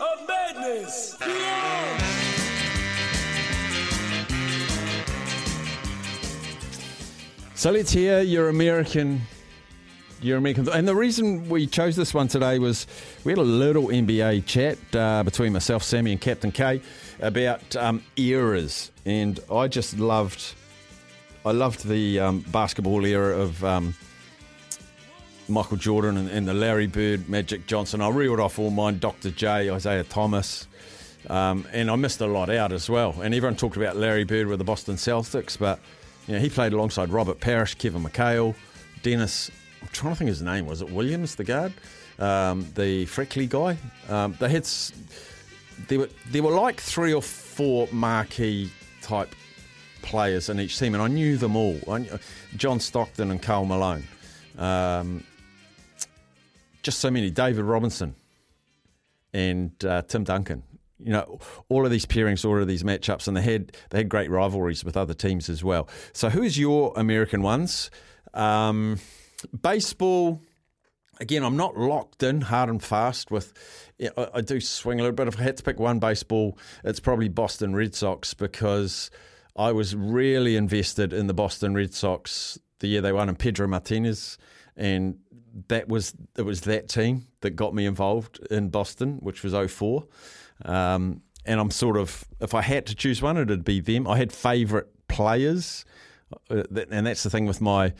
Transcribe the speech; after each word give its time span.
of 0.00 0.28
madness. 0.28 1.16
So 7.54 7.70
let's 7.70 7.92
hear 7.92 8.22
your 8.22 8.48
American, 8.48 9.20
your 10.20 10.38
American. 10.38 10.68
And 10.68 10.88
the 10.88 10.96
reason 10.96 11.48
we 11.48 11.66
chose 11.66 11.94
this 11.94 12.12
one 12.12 12.26
today 12.26 12.58
was 12.58 12.88
we 13.22 13.30
had 13.30 13.38
a 13.38 13.42
little 13.42 13.84
NBA 13.84 14.46
chat 14.46 14.78
uh, 14.96 15.22
between 15.22 15.52
myself, 15.52 15.84
Sammy, 15.84 16.10
and 16.10 16.20
Captain 16.20 16.50
K 16.50 16.80
about 17.20 17.76
um, 17.76 18.02
eras, 18.16 18.90
and 19.04 19.38
I 19.48 19.68
just 19.68 19.98
loved, 19.98 20.54
I 21.46 21.52
loved 21.52 21.86
the 21.86 22.18
um, 22.18 22.40
basketball 22.50 23.04
era 23.04 23.38
of. 23.38 23.62
Um, 23.64 23.94
Michael 25.48 25.76
Jordan 25.76 26.16
and, 26.16 26.30
and, 26.30 26.46
the 26.46 26.54
Larry 26.54 26.86
Bird, 26.86 27.28
Magic 27.28 27.66
Johnson. 27.66 28.00
I 28.00 28.08
reeled 28.08 28.40
off 28.40 28.58
all 28.58 28.70
mine, 28.70 28.98
Dr. 28.98 29.30
J, 29.30 29.74
Isiah 29.74 30.04
Thomas, 30.04 30.66
um, 31.28 31.66
and 31.72 31.90
I 31.90 31.96
missed 31.96 32.20
a 32.20 32.26
lot 32.26 32.48
out 32.48 32.72
as 32.72 32.88
well. 32.88 33.14
And 33.22 33.34
everyone 33.34 33.56
talked 33.56 33.76
about 33.76 33.96
Larry 33.96 34.24
Bird 34.24 34.46
with 34.46 34.58
the 34.58 34.64
Boston 34.64 34.96
Celtics, 34.96 35.58
but 35.58 35.80
you 36.26 36.34
know, 36.34 36.40
he 36.40 36.48
played 36.48 36.72
alongside 36.72 37.10
Robert 37.10 37.40
Parish, 37.40 37.74
Kevin 37.74 38.02
McHale, 38.02 38.54
Dennis. 39.02 39.50
I'm 39.80 39.88
trying 39.88 40.12
to 40.12 40.18
think 40.18 40.28
his 40.28 40.42
name. 40.42 40.66
Was 40.66 40.80
it 40.80 40.90
Williams, 40.90 41.34
the 41.34 41.44
guard, 41.44 41.72
um, 42.18 42.66
the 42.74 43.06
Freckly 43.06 43.46
guy? 43.46 43.76
Um, 44.08 44.36
they 44.38 44.48
had 44.48 44.68
there 45.88 45.98
were 46.00 46.08
there 46.30 46.42
were 46.42 46.52
like 46.52 46.80
three 46.80 47.12
or 47.12 47.22
four 47.22 47.88
marquee 47.90 48.70
type 49.00 49.34
players 50.02 50.48
in 50.48 50.60
each 50.60 50.78
team, 50.78 50.94
and 50.94 51.02
I 51.02 51.08
knew 51.08 51.36
them 51.36 51.56
all. 51.56 51.80
Knew, 51.98 52.18
John 52.56 52.78
Stockton 52.78 53.30
and 53.30 53.42
Karl 53.42 53.64
Malone. 53.64 54.04
Um, 54.58 55.24
just 56.82 56.98
so 56.98 57.10
many. 57.10 57.30
David 57.30 57.64
Robinson 57.64 58.14
and 59.32 59.72
uh, 59.84 60.02
Tim 60.02 60.24
Duncan. 60.24 60.62
You 60.98 61.12
know, 61.12 61.40
all 61.68 61.84
of 61.84 61.90
these 61.90 62.06
pairings, 62.06 62.44
all 62.44 62.60
of 62.60 62.68
these 62.68 62.84
matchups, 62.84 63.26
and 63.26 63.36
they 63.36 63.42
had 63.42 63.72
they 63.90 63.98
had 63.98 64.08
great 64.08 64.30
rivalries 64.30 64.84
with 64.84 64.96
other 64.96 65.14
teams 65.14 65.48
as 65.48 65.64
well. 65.64 65.88
So, 66.12 66.30
who 66.30 66.42
is 66.42 66.58
your 66.58 66.92
American 66.96 67.42
ones? 67.42 67.90
Um, 68.34 68.98
baseball. 69.60 70.40
Again, 71.20 71.44
I'm 71.44 71.56
not 71.56 71.76
locked 71.76 72.22
in 72.22 72.40
hard 72.40 72.68
and 72.68 72.82
fast 72.82 73.30
with. 73.30 73.52
I, 74.00 74.28
I 74.34 74.40
do 74.40 74.60
swing 74.60 74.98
a 74.98 75.02
little 75.02 75.14
bit. 75.14 75.28
If 75.28 75.38
I 75.38 75.42
had 75.42 75.56
to 75.56 75.62
pick 75.62 75.78
one 75.78 75.98
baseball, 75.98 76.56
it's 76.84 77.00
probably 77.00 77.28
Boston 77.28 77.74
Red 77.74 77.94
Sox 77.94 78.34
because 78.34 79.10
I 79.56 79.72
was 79.72 79.94
really 79.94 80.56
invested 80.56 81.12
in 81.12 81.26
the 81.26 81.34
Boston 81.34 81.74
Red 81.74 81.94
Sox 81.94 82.58
the 82.82 82.88
year 82.88 83.00
they 83.00 83.12
won, 83.12 83.28
and 83.28 83.38
Pedro 83.38 83.66
Martinez 83.66 84.36
and 84.76 85.18
that 85.68 85.88
was 85.88 86.14
it 86.36 86.42
was 86.42 86.62
that 86.62 86.88
team 86.88 87.26
that 87.40 87.50
got 87.50 87.74
me 87.74 87.86
involved 87.86 88.40
in 88.50 88.68
Boston, 88.68 89.18
which 89.20 89.42
was 89.42 89.52
04. 89.52 90.04
Um, 90.64 91.22
and 91.44 91.60
I'm 91.60 91.70
sort 91.70 91.96
of 91.96 92.24
if 92.40 92.54
I 92.54 92.62
had 92.62 92.86
to 92.86 92.94
choose 92.94 93.20
one, 93.20 93.36
it'd 93.36 93.64
be 93.64 93.80
them. 93.80 94.06
I 94.06 94.18
had 94.18 94.32
favourite 94.32 94.86
players, 95.08 95.84
uh, 96.50 96.62
and 96.90 97.06
that's 97.06 97.22
the 97.22 97.30
thing 97.30 97.46
with 97.46 97.60
my 97.60 97.92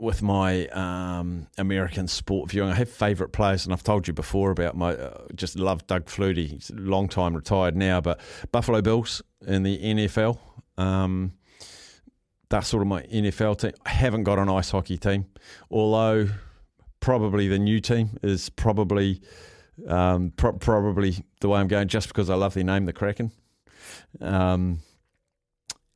with 0.00 0.22
my 0.22 0.66
um, 0.68 1.46
American 1.56 2.06
sport 2.06 2.50
viewing. 2.50 2.70
I 2.70 2.74
have 2.74 2.90
favourite 2.90 3.32
players, 3.32 3.64
and 3.64 3.72
I've 3.72 3.82
told 3.82 4.06
you 4.06 4.14
before 4.14 4.50
about 4.50 4.76
my 4.76 4.94
uh, 4.94 5.26
just 5.34 5.56
love 5.58 5.86
Doug 5.86 6.06
Flutie. 6.06 6.48
He's 6.48 6.70
a 6.70 6.74
long 6.74 7.08
time 7.08 7.34
retired 7.34 7.76
now, 7.76 8.00
but 8.00 8.20
Buffalo 8.52 8.82
Bills 8.82 9.22
in 9.46 9.62
the 9.62 9.78
NFL. 9.78 10.38
Um, 10.76 11.32
that's 12.50 12.68
sort 12.68 12.82
of 12.82 12.86
my 12.86 13.02
NFL 13.02 13.58
team. 13.58 13.72
I 13.84 13.90
haven't 13.90 14.24
got 14.24 14.38
an 14.38 14.48
ice 14.48 14.70
hockey 14.70 14.96
team, 14.96 15.26
although 15.70 16.28
probably 17.00 17.48
the 17.48 17.58
new 17.58 17.80
team 17.80 18.18
is 18.22 18.48
probably 18.48 19.20
um, 19.86 20.32
pro- 20.36 20.54
probably 20.54 21.16
the 21.40 21.48
way 21.48 21.60
I'm 21.60 21.68
going, 21.68 21.88
just 21.88 22.08
because 22.08 22.30
I 22.30 22.34
love 22.34 22.54
the 22.54 22.64
name, 22.64 22.86
the 22.86 22.92
Kraken. 22.92 23.32
Um, 24.20 24.80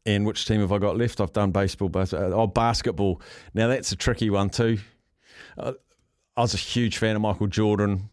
and 0.04 0.26
which 0.26 0.46
team 0.46 0.60
have 0.60 0.72
I 0.72 0.78
got 0.78 0.96
left? 0.96 1.20
I've 1.20 1.32
done 1.32 1.52
baseball, 1.52 1.88
but 1.88 2.12
uh, 2.12 2.30
oh, 2.32 2.46
basketball. 2.46 3.20
Now 3.54 3.68
that's 3.68 3.92
a 3.92 3.96
tricky 3.96 4.30
one 4.30 4.50
too. 4.50 4.78
Uh, 5.56 5.72
I 6.36 6.42
was 6.42 6.54
a 6.54 6.58
huge 6.58 6.98
fan 6.98 7.16
of 7.16 7.22
Michael 7.22 7.46
Jordan, 7.46 8.10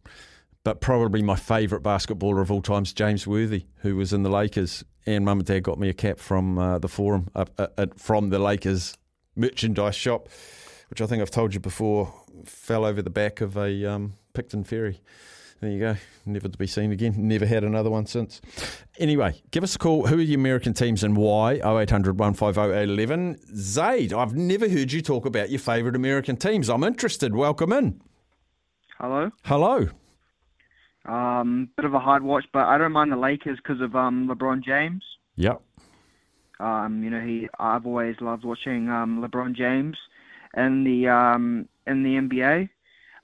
but 0.64 0.82
probably 0.82 1.22
my 1.22 1.36
favourite 1.36 1.84
basketballer 1.84 2.42
of 2.42 2.52
all 2.52 2.62
time 2.62 2.84
is 2.84 2.94
James 2.94 3.26
Worthy, 3.26 3.66
who 3.78 3.96
was 3.96 4.14
in 4.14 4.24
the 4.24 4.30
Lakers 4.30 4.84
and 5.16 5.26
mum 5.26 5.40
and 5.40 5.48
dad 5.48 5.64
got 5.64 5.80
me 5.80 5.90
a 5.90 5.94
cap 5.94 6.20
from 6.20 6.58
uh, 6.58 6.80
the 6.80 6.88
forum 6.88 7.30
uh, 7.36 7.46
uh, 7.58 7.68
uh, 7.78 7.88
from 7.96 8.30
the 8.30 8.40
Lakers 8.40 8.98
merchandise 9.36 9.96
shop, 9.96 10.30
which 10.90 11.02
I 11.02 11.06
think 11.06 11.22
I've 11.22 11.32
told 11.32 11.54
you 11.54 11.60
before 11.60 12.14
fell 12.46 12.86
over 12.86 13.02
the 13.02 13.10
back 13.10 13.42
of 13.42 13.58
a 13.58 13.86
um, 13.86 14.14
Picton 14.34 14.64
ferry. 14.64 15.02
There 15.62 15.70
you 15.70 15.80
go. 15.80 15.96
Never 16.26 16.48
to 16.48 16.58
be 16.58 16.68
seen 16.68 16.94
again. 16.94 17.16
Never 17.18 17.46
had 17.46 17.66
another 17.66 17.90
one 17.90 18.06
since. 18.06 18.40
Anyway, 18.98 19.42
give 19.52 19.62
us 19.62 19.76
a 19.76 19.78
call. 19.78 20.08
Who 20.08 20.20
are 20.20 20.24
the 20.24 20.34
American 20.34 20.74
teams 20.74 21.04
and 21.04 21.18
why? 21.18 21.56
0800 21.56 22.18
150 22.18 22.62
811. 22.62 23.40
Zaid, 23.56 24.14
I've 24.14 24.34
never 24.34 24.70
heard 24.70 24.94
you 24.94 25.02
talk 25.02 25.26
about 25.26 25.50
your 25.50 25.60
favourite 25.60 25.98
American 25.98 26.38
teams. 26.38 26.70
I'm 26.70 26.84
interested. 26.84 27.36
Welcome 27.36 27.74
in. 27.74 28.02
Hello. 29.00 29.32
Hello. 29.44 29.90
Um, 31.06 31.70
bit 31.76 31.86
of 31.86 31.94
a 31.94 32.00
hard 32.00 32.24
watch, 32.24 32.46
but 32.52 32.66
I 32.66 32.78
don't 32.78 32.92
mind 32.92 33.12
the 33.12 33.18
Lakers 33.18 33.58
because 33.58 33.82
of 33.82 33.96
um, 33.96 34.28
LeBron 34.28 34.64
James. 34.64 35.04
Yep. 35.36 35.62
Um, 36.60 37.04
you 37.04 37.10
know, 37.10 37.22
he 37.22 37.48
I've 37.58 37.86
always 37.86 38.16
loved 38.20 38.44
watching 38.44 38.90
um, 38.90 39.26
LeBron 39.26 39.56
James 39.56 39.98
in 40.56 40.84
the 40.84 41.08
um, 41.08 41.68
in 41.88 42.04
the 42.04 42.16
NBA. 42.16 42.70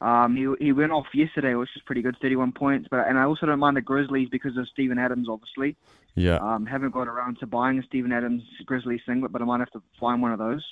Um, 0.01 0.35
he 0.35 0.65
he 0.65 0.71
went 0.71 0.91
off 0.91 1.07
yesterday, 1.13 1.55
which 1.55 1.69
is 1.75 1.81
pretty 1.85 2.01
good, 2.01 2.15
31 2.21 2.53
points. 2.53 2.87
But 2.89 3.07
and 3.07 3.17
I 3.17 3.23
also 3.23 3.45
don't 3.45 3.59
mind 3.59 3.77
the 3.77 3.81
Grizzlies 3.81 4.29
because 4.29 4.57
of 4.57 4.67
Steven 4.69 4.97
Adams, 4.97 5.27
obviously. 5.29 5.75
Yeah. 6.15 6.37
Um, 6.37 6.65
haven't 6.65 6.91
got 6.91 7.07
around 7.07 7.39
to 7.39 7.47
buying 7.47 7.79
a 7.79 7.83
Steven 7.83 8.11
Adams 8.13 8.43
Grizzlies 8.65 9.01
singlet, 9.05 9.31
but 9.31 9.41
I 9.41 9.45
might 9.45 9.59
have 9.59 9.71
to 9.71 9.81
find 9.99 10.21
one 10.21 10.31
of 10.31 10.39
those. 10.39 10.63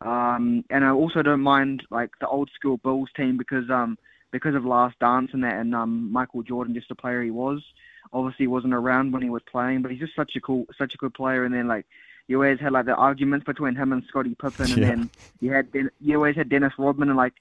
Um, 0.00 0.64
and 0.70 0.84
I 0.84 0.90
also 0.90 1.22
don't 1.22 1.40
mind 1.40 1.82
like 1.90 2.10
the 2.20 2.28
old 2.28 2.50
school 2.54 2.76
Bulls 2.76 3.08
team 3.16 3.36
because 3.36 3.68
um, 3.70 3.98
because 4.32 4.54
of 4.54 4.64
Last 4.64 4.98
Dance 4.98 5.30
and 5.32 5.44
that, 5.44 5.54
and 5.60 5.74
um, 5.74 6.10
Michael 6.12 6.42
Jordan, 6.42 6.74
just 6.74 6.88
the 6.88 6.94
player 6.94 7.22
he 7.22 7.30
was. 7.30 7.62
Obviously, 8.12 8.44
he 8.44 8.48
wasn't 8.48 8.74
around 8.74 9.12
when 9.12 9.22
he 9.22 9.30
was 9.30 9.42
playing, 9.50 9.82
but 9.82 9.90
he's 9.90 10.00
just 10.00 10.14
such 10.14 10.36
a 10.36 10.40
cool, 10.40 10.66
such 10.78 10.94
a 10.94 10.98
good 10.98 11.14
player. 11.14 11.44
And 11.44 11.54
then 11.54 11.66
like 11.68 11.86
you 12.28 12.36
always 12.36 12.60
had 12.60 12.72
like 12.72 12.86
the 12.86 12.94
arguments 12.94 13.44
between 13.46 13.74
him 13.74 13.92
and 13.92 14.02
Scottie 14.08 14.36
Pippen, 14.40 14.72
and 14.72 14.78
Yeah. 14.82 14.88
then 14.90 15.10
you 15.40 15.52
had 15.52 15.68
you 16.00 16.16
always 16.16 16.36
had 16.36 16.48
Dennis 16.48 16.72
Rodman, 16.78 17.08
and 17.08 17.16
like 17.16 17.34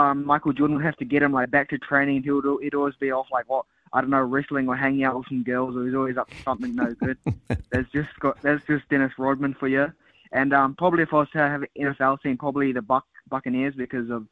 um, 0.00 0.24
Michael 0.24 0.52
Jordan 0.52 0.76
would 0.76 0.84
have 0.84 0.96
to 0.96 1.04
get 1.04 1.22
him 1.22 1.32
like 1.32 1.50
back 1.50 1.68
to 1.70 1.78
training, 1.78 2.16
and 2.16 2.24
he 2.24 2.30
would 2.30 2.44
he'd 2.62 2.74
always 2.74 2.96
be 2.96 3.12
off 3.12 3.26
like 3.30 3.48
what 3.48 3.66
I 3.92 4.00
don't 4.00 4.10
know 4.10 4.20
wrestling 4.22 4.68
or 4.68 4.76
hanging 4.76 5.04
out 5.04 5.16
with 5.18 5.28
some 5.28 5.42
girls, 5.42 5.76
or 5.76 5.84
he's 5.86 5.94
always 5.94 6.16
up 6.16 6.28
to 6.28 6.36
something 6.44 6.74
no 6.74 6.92
good. 6.94 7.18
that's 7.70 7.90
just 7.92 8.08
got 8.20 8.40
that's 8.42 8.64
just 8.66 8.88
Dennis 8.88 9.12
Rodman 9.18 9.54
for 9.54 9.68
you. 9.68 9.92
And 10.32 10.52
um, 10.54 10.74
probably 10.76 11.02
if 11.02 11.12
I 11.12 11.16
was 11.18 11.30
to 11.30 11.38
have 11.38 11.62
an 11.62 11.68
NFL 11.78 12.22
team, 12.22 12.36
probably 12.38 12.72
the 12.72 12.82
Buck 12.82 13.04
Buccaneers 13.28 13.74
because 13.74 14.10
of 14.10 14.26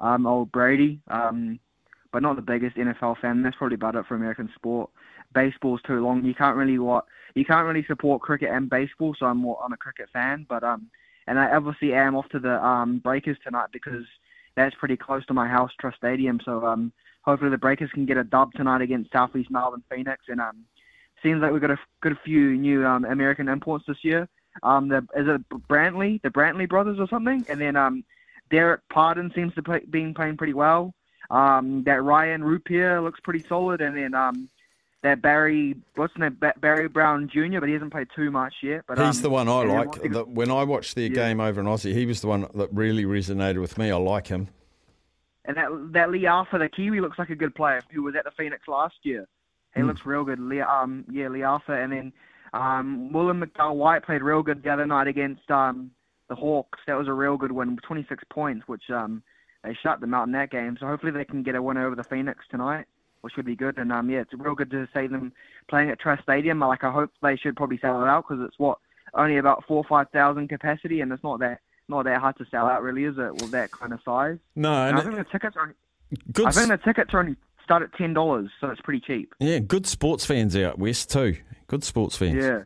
um, 0.00 0.26
old 0.26 0.52
Brady. 0.52 1.00
Um, 1.08 1.58
but 2.12 2.22
not 2.22 2.36
the 2.36 2.42
biggest 2.42 2.76
NFL 2.76 3.18
fan. 3.20 3.42
That's 3.42 3.56
probably 3.56 3.74
about 3.74 3.96
it 3.96 4.06
for 4.06 4.14
American 4.14 4.50
sport. 4.54 4.90
Baseball's 5.34 5.80
too 5.86 6.04
long. 6.04 6.24
You 6.24 6.34
can't 6.34 6.56
really 6.56 6.78
what 6.78 7.06
you 7.34 7.44
can't 7.44 7.66
really 7.66 7.84
support 7.86 8.20
cricket 8.20 8.50
and 8.50 8.68
baseball. 8.68 9.16
So 9.18 9.26
I'm 9.26 9.38
more 9.38 9.58
I'm 9.64 9.72
a 9.72 9.78
cricket 9.78 10.10
fan. 10.12 10.46
But 10.48 10.62
um, 10.62 10.88
and 11.26 11.38
I 11.38 11.54
obviously 11.54 11.94
am 11.94 12.14
off 12.14 12.28
to 12.30 12.38
the 12.38 12.64
um 12.64 12.98
Breakers 12.98 13.38
tonight 13.42 13.68
because 13.72 14.04
that's 14.54 14.76
pretty 14.76 14.96
close 14.96 15.24
to 15.26 15.34
my 15.34 15.48
house, 15.48 15.70
Trust 15.80 15.96
Stadium. 15.96 16.38
So 16.44 16.66
um, 16.66 16.92
hopefully 17.22 17.50
the 17.50 17.58
Breakers 17.58 17.90
can 17.92 18.04
get 18.04 18.18
a 18.18 18.24
dub 18.24 18.52
tonight 18.52 18.82
against 18.82 19.10
Southeast 19.10 19.50
Melbourne 19.50 19.82
Phoenix. 19.90 20.24
And 20.28 20.40
um, 20.40 20.64
seems 21.22 21.40
like 21.40 21.52
we've 21.52 21.62
got 21.62 21.70
a 21.70 21.78
good 22.02 22.18
few 22.24 22.56
new 22.56 22.86
um 22.86 23.06
American 23.06 23.48
imports 23.48 23.84
this 23.88 24.04
year. 24.04 24.28
um, 24.62 24.88
the 24.88 24.98
is 25.16 25.26
it 25.28 25.48
Brantley, 25.48 26.20
the 26.20 26.28
Brantley 26.28 26.68
brothers 26.68 26.98
or 27.00 27.08
something, 27.08 27.46
and 27.48 27.58
then 27.58 27.74
um, 27.74 28.04
Dererk 28.52 28.80
Pardon 28.90 29.32
seems 29.34 29.54
to 29.54 29.62
be 29.62 29.78
been 29.90 30.14
playing 30.14 30.36
pretty 30.36 30.54
well. 30.54 30.94
Um, 31.30 31.82
that 31.84 32.02
Ryan 32.02 32.42
Rupier 32.42 33.02
looks 33.02 33.18
pretty 33.20 33.44
solid, 33.48 33.80
and 33.80 33.96
then 33.96 34.14
um, 34.14 34.48
that 35.02 35.22
Barry, 35.22 35.74
what's 35.94 36.12
his 36.12 36.20
name, 36.20 36.36
Ba- 36.38 36.52
Barry 36.60 36.88
Brown 36.88 37.28
Jr., 37.32 37.58
but 37.58 37.68
he 37.68 37.72
hasn't 37.72 37.90
played 37.90 38.08
too 38.14 38.30
much 38.30 38.54
yet. 38.62 38.82
But 38.86 38.98
He's 38.98 39.16
um, 39.18 39.22
the 39.22 39.30
one 39.30 39.48
I 39.48 39.66
then 39.66 39.76
like. 39.76 40.02
the- 40.12 40.24
when 40.24 40.50
I 40.50 40.62
watched 40.64 40.94
their 40.94 41.06
Yeah. 41.08 41.14
game 41.14 41.40
over 41.40 41.60
in 41.60 41.66
Aussie, 41.66 41.94
he 41.94 42.04
was 42.04 42.20
the 42.20 42.26
one 42.28 42.46
that 42.54 42.68
really 42.72 43.04
resonated 43.04 43.60
with 43.60 43.78
me. 43.78 43.90
I 43.90 43.96
like 43.96 44.26
him. 44.26 44.48
And 45.44 45.56
that 45.56 45.68
that 45.92 46.10
Lee 46.10 46.26
Arthur, 46.26 46.58
the 46.58 46.68
Kiwi, 46.68 47.00
looks 47.00 47.18
like 47.18 47.30
a 47.30 47.34
good 47.34 47.54
player 47.54 47.80
who 47.90 48.02
was 48.02 48.14
at 48.14 48.24
the 48.24 48.30
Phoenix 48.32 48.68
last 48.68 48.94
year. 49.02 49.26
He 49.74 49.80
Hmm. 49.80 49.86
looks 49.88 50.04
real 50.04 50.22
good. 50.24 50.38
Lee, 50.38 50.60
um, 50.60 51.04
yeah, 51.10 51.28
Lee 51.28 51.42
Arthur, 51.42 51.74
and 51.74 51.92
then 51.92 52.12
um, 52.52 53.10
William 53.12 53.40
McDowell 53.42 53.74
White 53.76 54.02
played 54.04 54.22
real 54.22 54.42
good 54.42 54.62
the 54.62 54.68
other 54.70 54.84
night 54.86 55.06
against 55.08 55.50
um, 55.50 55.90
the 56.28 56.34
Hawks. 56.34 56.78
That 56.86 56.96
was 56.98 57.08
a 57.08 57.12
real 57.12 57.36
good 57.36 57.52
win, 57.52 57.78
26 57.82 58.24
points, 58.30 58.66
which 58.68 58.90
um, 58.90 59.22
they 59.64 59.76
shut 59.82 60.00
them 60.00 60.14
out 60.14 60.26
in 60.26 60.32
that 60.32 60.50
game. 60.50 60.76
So 60.80 60.86
hopefully 60.86 61.12
they 61.12 61.24
can 61.24 61.42
get 61.42 61.54
a 61.54 61.62
win 61.62 61.76
over 61.76 61.94
the 61.94 62.04
Phoenix 62.04 62.44
tonight, 62.50 62.86
which 63.22 63.36
would 63.36 63.46
be 63.46 63.56
good. 63.56 63.78
And 63.78 63.92
um, 63.92 64.08
yeah, 64.10 64.20
it's 64.20 64.32
real 64.34 64.54
good 64.54 64.70
to 64.70 64.88
see 64.94 65.06
them 65.06 65.32
playing 65.68 65.90
at 65.90 66.00
Trust 66.00 66.22
Stadium. 66.22 66.58
Like 66.60 66.84
I 66.84 66.90
hope 66.90 67.10
they 67.22 67.36
should 67.36 67.56
probably 67.56 67.78
sell 67.78 68.02
it 68.02 68.06
out 68.08 68.24
because 68.28 68.44
it's 68.46 68.58
what 68.58 68.78
only 69.14 69.36
about 69.36 69.64
four 69.66 69.78
or 69.78 69.84
five 69.84 70.08
thousand 70.10 70.48
capacity, 70.48 71.00
and 71.00 71.12
it's 71.12 71.22
not 71.24 71.40
that 71.40 71.60
not 71.88 72.04
that 72.04 72.20
hard 72.20 72.36
to 72.38 72.46
sell 72.50 72.66
out, 72.66 72.82
really, 72.82 73.04
is 73.04 73.16
it? 73.18 73.32
With 73.42 73.50
that 73.50 73.70
kind 73.72 73.92
of 73.92 74.00
size. 74.04 74.38
No, 74.56 74.72
And 74.72 74.90
and 74.90 74.98
I 74.98 75.02
think 75.02 75.16
the 75.16 75.30
tickets 75.30 75.56
are. 75.56 75.74
good. 76.32 76.46
I 76.46 76.50
think 76.52 76.68
the 76.68 76.78
tickets 76.78 77.12
are 77.12 77.20
only 77.20 77.36
start 77.64 77.82
at 77.82 77.92
ten 77.94 78.14
dollars, 78.14 78.50
so 78.60 78.68
it's 78.70 78.80
pretty 78.80 79.00
cheap. 79.00 79.34
yeah, 79.38 79.58
good 79.58 79.86
sports 79.86 80.24
fans 80.24 80.56
out 80.56 80.78
west 80.78 81.10
too. 81.10 81.36
Good 81.66 81.84
sports 81.84 82.16
fans. 82.16 82.36
Yeah. 82.42 82.62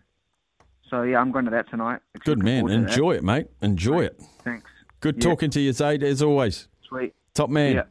So 0.91 1.03
yeah, 1.03 1.21
I'm 1.21 1.33
going 1.33 1.45
to 1.47 1.51
that 1.51 1.69
tonight. 1.69 2.01
Good 2.25 2.43
man. 2.43 2.69
Enjoy 2.69 3.13
it, 3.13 3.25
mate. 3.25 3.47
Enjoy 3.63 4.01
it. 4.01 4.21
Thanks. 4.45 4.71
Good 5.01 5.17
Yeah. 5.17 5.31
talking 5.31 5.51
to 5.51 5.61
you, 5.61 5.73
Zaid, 5.73 6.03
as 6.03 6.23
always. 6.23 6.69
Sweet. 6.89 7.15
Top 7.35 7.51
man. 7.51 7.75
Yeah. 7.75 7.83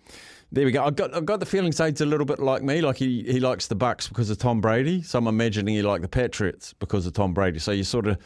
There 0.51 0.65
we 0.65 0.71
go. 0.71 0.85
I 0.85 0.91
got 0.91 1.13
I 1.13 1.19
got 1.19 1.39
the 1.39 1.45
feeling 1.45 1.71
Zaid's 1.71 2.01
a 2.01 2.05
little 2.05 2.25
bit 2.25 2.39
like 2.39 2.63
me. 2.63 2.81
Like 2.81 2.95
he, 2.97 3.23
he 3.23 3.39
likes 3.39 3.67
the 3.67 3.75
Bucks 3.75 4.07
because 4.07 4.29
of 4.29 4.37
Tom 4.37 4.61
Brady. 4.61 5.01
So 5.01 5.19
I'm 5.19 5.27
imagining 5.27 5.75
he 5.75 5.81
like 5.81 6.01
the 6.01 6.07
Patriots 6.07 6.73
because 6.73 7.05
of 7.05 7.13
Tom 7.13 7.33
Brady. 7.33 7.59
So 7.59 7.71
you 7.71 7.83
sort 7.83 8.07
of 8.07 8.17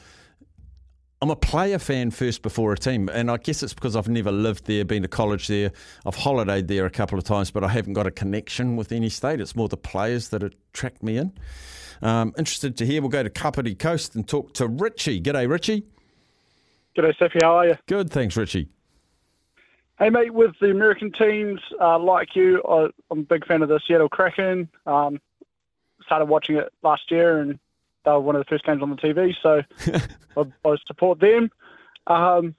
I'm 1.22 1.30
a 1.32 1.36
player 1.36 1.80
fan 1.80 2.12
first 2.12 2.42
before 2.42 2.72
a 2.72 2.78
team, 2.78 3.10
and 3.12 3.30
I 3.30 3.36
guess 3.38 3.62
it's 3.62 3.74
because 3.74 3.98
I've 3.98 4.08
never 4.08 4.32
lived 4.32 4.68
there, 4.68 4.86
been 4.86 5.02
to 5.02 5.10
college 5.10 5.48
there. 5.48 5.72
I've 6.06 6.16
holidayed 6.16 6.68
there 6.68 6.86
a 6.86 6.90
couple 6.90 7.18
of 7.18 7.26
times, 7.26 7.52
but 7.52 7.62
I 7.62 7.68
haven't 7.68 7.94
got 7.94 8.08
a 8.08 8.12
connection 8.12 8.78
with 8.78 8.94
any 8.94 9.10
state. 9.10 9.42
It's 9.42 9.54
more 9.54 9.68
the 9.68 9.76
players 9.76 10.30
that 10.30 10.44
attract 10.44 11.04
me 11.04 11.18
in. 11.18 11.34
Um, 12.02 12.34
interested 12.38 12.78
to 12.78 12.86
hear. 12.86 13.02
We'll 13.02 13.10
go 13.10 13.24
to 13.24 13.30
Kapiti 13.30 13.76
Coast 13.76 14.16
and 14.16 14.28
talk 14.28 14.54
to 14.56 14.68
Richie. 14.68 15.22
G'day, 15.22 15.50
Richie. 15.50 15.86
G'day, 16.98 17.16
Steffi. 17.16 17.42
How 17.42 17.58
are 17.58 17.68
you? 17.68 17.76
Good, 17.88 18.10
thanks, 18.10 18.36
Richie. 18.38 18.70
Hey, 19.98 20.10
mate. 20.10 20.34
With 20.34 20.52
the 20.62 20.72
American 20.72 21.12
teams, 21.12 21.60
uh, 21.80 22.00
like 22.00 22.36
you, 22.36 22.64
I, 22.68 22.88
I'm 23.12 23.20
a 23.20 23.24
big 23.24 23.46
fan 23.46 23.62
of 23.62 23.70
the 23.70 23.80
Seattle 23.86 24.10
Kraken. 24.10 24.70
Um, 24.86 25.20
started 26.06 26.26
watching 26.26 26.58
it 26.58 26.72
last 26.84 27.12
year, 27.12 27.40
and 27.40 27.60
they 28.06 28.12
were 28.12 28.20
one 28.20 28.36
of 28.36 28.44
the 28.46 28.50
first 28.50 28.64
games 28.64 28.82
on 28.82 28.90
the 28.90 28.96
TV, 28.96 29.36
so 29.44 29.62
I, 30.38 30.70
I 30.70 30.76
support 30.88 31.20
them. 31.20 31.52
Um, 32.08 32.56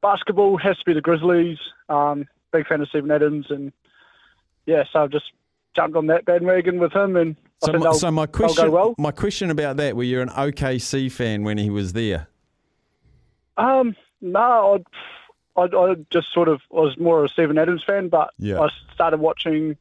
basketball 0.00 0.56
has 0.58 0.78
to 0.78 0.84
be 0.84 0.94
the 0.94 1.00
Grizzlies. 1.00 1.58
Um, 1.88 2.26
big 2.52 2.66
fan 2.66 2.80
of 2.80 2.88
Steven 2.88 3.10
Adams, 3.10 3.46
and 3.50 3.72
yeah, 4.64 4.84
so 4.92 5.02
I've 5.02 5.10
just 5.10 5.32
jumped 5.74 5.96
on 5.96 6.06
that 6.06 6.24
bandwagon 6.24 6.78
with 6.78 6.92
him, 6.92 7.16
and 7.16 7.36
So, 7.64 7.72
my, 7.72 7.92
so 7.92 8.10
my 8.10 8.26
question, 8.26 8.70
well. 8.70 8.94
my 8.98 9.10
question 9.10 9.50
about 9.50 9.78
that: 9.78 9.96
Were 9.96 10.02
you 10.02 10.20
an 10.20 10.28
OKC 10.28 11.10
fan 11.10 11.42
when 11.42 11.56
he 11.58 11.70
was 11.70 11.94
there? 11.94 12.28
Um, 13.56 13.96
no, 14.20 14.84
I, 15.56 15.60
I, 15.62 15.64
I 15.64 15.94
just 16.10 16.32
sort 16.32 16.48
of 16.48 16.60
was 16.70 16.96
more 16.98 17.20
of 17.20 17.24
a 17.24 17.28
Steven 17.28 17.56
Adams 17.56 17.82
fan, 17.86 18.08
but 18.08 18.30
Yeah. 18.38 18.60
I 18.60 18.68
started 18.94 19.20
watching 19.20 19.76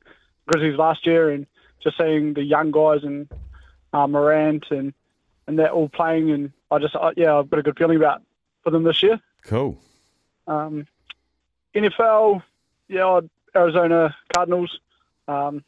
Grizzlies 0.48 0.77
last 0.77 1.06
year 1.06 1.30
and 1.30 1.45
just 1.83 1.98
seeing 1.98 2.33
the 2.33 2.44
young 2.44 2.72
guys 2.72 3.04
and 3.04 3.27
uh, 3.94 4.07
Morant 4.07 4.66
and 4.72 4.94
and 5.48 5.60
they're 5.60 5.69
all 5.72 5.89
playing, 5.89 6.31
and 6.31 6.51
I 6.72 6.80
just 6.80 6.95
I, 6.95 7.12
yeah, 7.18 7.38
I've 7.38 7.50
got 7.50 7.60
a 7.60 7.63
good 7.63 7.77
feeling 7.77 7.98
about 7.98 8.22
for 8.63 8.72
them 8.72 8.83
this 8.83 9.04
year. 9.04 9.19
Cool. 9.44 9.77
Um, 10.48 10.88
NFL, 11.75 12.42
yeah, 12.88 13.19
Arizona 13.56 14.16
Cardinals. 14.33 14.80
Um, 15.27 15.63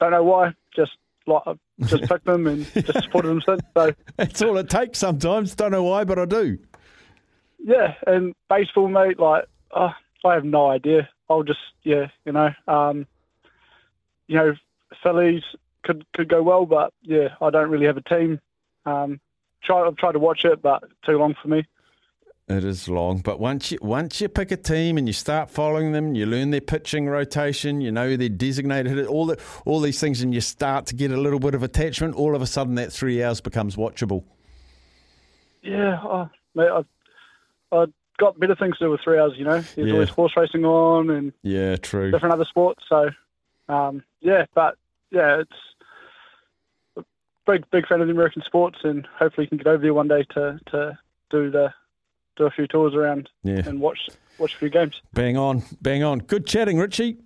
don't 0.00 0.10
know 0.10 0.24
why, 0.24 0.54
just 0.74 0.92
like 1.26 1.42
I've 1.46 1.58
just 1.86 2.04
picked 2.08 2.24
them 2.24 2.46
and 2.46 2.64
just 2.74 3.04
supported 3.04 3.28
them 3.28 3.42
since. 3.46 3.62
So 3.76 3.92
That's 4.16 4.42
all 4.42 4.56
it 4.58 4.68
takes 4.68 4.98
sometimes. 4.98 5.54
Don't 5.54 5.72
know 5.72 5.84
why, 5.84 6.04
but 6.04 6.18
I 6.18 6.24
do. 6.24 6.58
Yeah, 7.58 7.94
and 8.06 8.34
baseball, 8.50 8.88
mate, 8.88 9.18
like, 9.18 9.46
uh, 9.70 9.92
I 10.24 10.34
have 10.34 10.44
no 10.44 10.70
idea. 10.70 11.08
I'll 11.30 11.42
just, 11.42 11.60
yeah, 11.82 12.08
you 12.26 12.32
know, 12.32 12.50
um, 12.68 13.06
you 14.26 14.36
know, 14.36 14.54
Phillies 15.02 15.42
could 15.82 16.04
could 16.12 16.28
go 16.28 16.42
well, 16.42 16.66
but 16.66 16.92
yeah, 17.02 17.28
I 17.40 17.50
don't 17.50 17.70
really 17.70 17.86
have 17.86 17.96
a 17.96 18.02
team. 18.02 18.40
Um, 18.86 19.20
try, 19.62 19.86
I've 19.86 19.96
tried 19.96 20.12
to 20.12 20.18
watch 20.18 20.44
it, 20.44 20.60
but 20.62 20.84
too 21.04 21.18
long 21.18 21.34
for 21.40 21.48
me. 21.48 21.64
It 22.46 22.62
is 22.62 22.90
long, 22.90 23.20
but 23.20 23.40
once 23.40 23.70
you 23.72 23.78
once 23.80 24.20
you 24.20 24.28
pick 24.28 24.50
a 24.50 24.58
team 24.58 24.98
and 24.98 25.08
you 25.08 25.14
start 25.14 25.48
following 25.48 25.92
them, 25.92 26.14
you 26.14 26.26
learn 26.26 26.50
their 26.50 26.60
pitching 26.60 27.06
rotation, 27.08 27.80
you 27.80 27.90
know 27.90 28.18
their 28.18 28.28
designated 28.28 29.06
all 29.06 29.24
the 29.24 29.40
all 29.64 29.80
these 29.80 29.98
things, 29.98 30.20
and 30.20 30.34
you 30.34 30.42
start 30.42 30.84
to 30.86 30.94
get 30.94 31.10
a 31.10 31.16
little 31.16 31.38
bit 31.38 31.54
of 31.54 31.62
attachment. 31.62 32.14
All 32.16 32.36
of 32.36 32.42
a 32.42 32.46
sudden, 32.46 32.74
that 32.74 32.92
three 32.92 33.22
hours 33.22 33.40
becomes 33.40 33.76
watchable. 33.76 34.24
Yeah, 35.62 35.98
uh, 36.04 36.28
mate, 36.54 36.68
I, 36.68 36.82
I 37.74 37.86
got 38.18 38.38
better 38.38 38.54
things 38.54 38.76
to 38.76 38.84
do 38.84 38.90
with 38.90 39.00
three 39.02 39.18
hours. 39.18 39.32
You 39.38 39.46
know, 39.46 39.64
there's 39.74 39.88
Yeah. 39.88 39.94
always 39.94 40.10
horse 40.10 40.32
racing 40.36 40.66
on 40.66 41.08
and 41.08 41.32
Yeah, 41.42 41.76
true. 41.76 42.10
different 42.10 42.34
other 42.34 42.44
sports. 42.44 42.84
So, 42.90 43.08
um, 43.70 44.02
yeah, 44.20 44.44
but 44.54 44.76
yeah, 45.10 45.40
it's 45.40 45.50
a 46.98 47.04
big 47.46 47.64
big 47.70 47.86
fan 47.88 48.02
of 48.02 48.06
the 48.06 48.12
American 48.12 48.42
sports, 48.42 48.80
and 48.84 49.06
hopefully 49.18 49.46
can 49.46 49.56
get 49.56 49.66
over 49.66 49.80
there 49.80 49.94
one 49.94 50.08
day 50.08 50.24
to 50.34 50.60
to 50.72 50.98
do 51.30 51.50
the 51.50 51.72
do 52.36 52.44
a 52.46 52.50
few 52.50 52.66
tours 52.66 52.94
around 52.94 53.28
Yeah, 53.42 53.62
and 53.66 53.80
watch 53.80 53.98
watch 54.38 54.54
a 54.54 54.58
few 54.58 54.68
games. 54.70 55.00
bang 55.12 55.36
on, 55.36 55.62
bang 55.80 56.02
on. 56.02 56.18
Good 56.20 56.46
chatting, 56.46 56.78
Richie. 56.78 57.18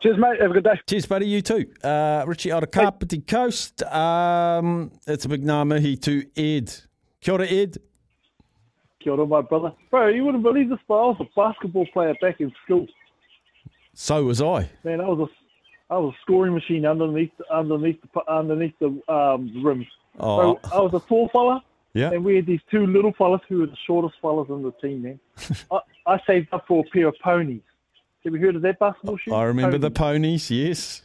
Cheers, 0.00 0.16
mate. 0.18 0.40
Have 0.40 0.52
a 0.52 0.54
good 0.54 0.64
day. 0.64 0.80
Cheers, 0.86 1.06
buddy. 1.06 1.26
You 1.26 1.42
too. 1.42 1.66
Uh, 1.82 2.22
Richie 2.26 2.52
out 2.52 2.62
of 2.62 2.70
Kapiti 2.70 3.18
Coast. 3.20 3.82
Um, 3.82 4.92
it's 5.08 5.24
a 5.24 5.28
big 5.28 5.44
ngāmihi 5.44 6.00
to 6.02 6.24
Ed. 6.36 6.72
Kia 7.20 7.34
ora, 7.34 7.46
Ed. 7.48 7.78
Kia 9.00 9.12
ora, 9.12 9.26
my 9.26 9.40
brother. 9.40 9.72
Bro, 9.90 10.08
you 10.08 10.24
wouldn't 10.24 10.44
believe 10.44 10.68
this, 10.68 10.78
but 10.86 10.94
I 10.94 11.06
was 11.06 11.16
a 11.20 11.24
basketball 11.34 11.86
player 11.92 12.14
back 12.20 12.40
in 12.40 12.52
school. 12.64 12.86
So 13.94 14.22
was 14.24 14.40
I. 14.40 14.70
Man, 14.84 15.00
I 15.00 15.08
was 15.08 15.28
a, 15.28 15.92
I 15.94 15.98
was 15.98 16.14
a 16.14 16.18
scoring 16.22 16.54
machine 16.54 16.86
underneath, 16.86 17.32
underneath 17.50 17.98
the, 18.00 18.32
underneath 18.32 18.74
the 18.78 19.02
um, 19.12 19.64
rim. 19.64 19.84
Oh, 20.20 20.60
So 20.62 20.70
I 20.72 20.80
was 20.80 20.94
a 20.94 21.00
tall 21.08 21.28
fella, 21.32 21.64
yeah. 21.94 22.10
and 22.10 22.24
we 22.24 22.36
had 22.36 22.46
these 22.46 22.60
two 22.70 22.86
little 22.86 23.12
fellas 23.16 23.40
who 23.48 23.60
were 23.60 23.66
the 23.66 23.76
shortest 23.86 24.14
fellas 24.20 24.48
in 24.48 24.62
the 24.62 24.72
team, 24.72 25.02
man. 25.02 25.20
I, 25.70 25.78
I 26.06 26.20
saved 26.26 26.48
up 26.52 26.64
for 26.66 26.84
a 26.86 26.90
pair 26.90 27.08
of 27.08 27.14
ponies. 27.22 27.62
Have 28.24 28.34
you 28.34 28.40
heard 28.40 28.56
of 28.56 28.62
that 28.62 28.78
basketball 28.78 29.16
shoe? 29.16 29.32
I 29.32 29.44
remember 29.44 29.78
the 29.78 29.90
Ponies. 29.90 30.48
ponies. 30.48 30.50
Yes. 30.50 31.02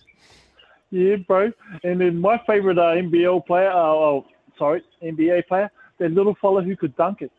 Yeah, 0.90 1.16
bro. 1.28 1.52
And 1.84 2.02
then 2.02 2.20
my 2.20 2.42
favorite 2.46 2.78
uh, 2.78 2.96
NBL 2.96 3.46
player, 3.46 3.70
uh, 3.70 3.75
oh, 3.75 4.25
sorry, 4.58 4.84
NBA 5.02 5.48
player, 5.48 5.72
that 6.00 6.12
little 6.12 6.36
fella 6.42 6.63
who 6.63 6.75
could 6.75 6.96
dunk 6.96 7.22
it. 7.22 7.32